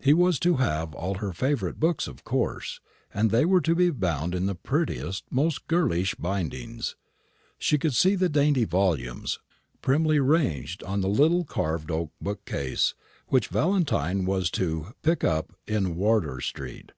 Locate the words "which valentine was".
13.28-14.50